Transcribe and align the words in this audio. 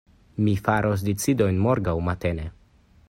Mi 0.45 0.53
faros 0.67 1.03
decidojn 1.09 1.61
morgaŭ 1.67 1.97
matene. 2.09 2.49